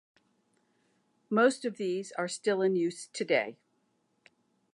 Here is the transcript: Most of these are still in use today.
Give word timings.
Most 1.29 1.63
of 1.63 1.77
these 1.77 2.11
are 2.13 2.27
still 2.27 2.63
in 2.63 2.75
use 2.75 3.05
today. 3.13 3.55